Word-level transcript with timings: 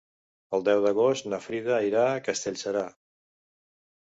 El 0.57 0.63
deu 0.69 0.79
d'agost 0.85 1.27
na 1.33 1.39
Frida 1.49 1.77
irà 1.89 2.07
a 2.15 2.25
Castellserà. 2.29 2.83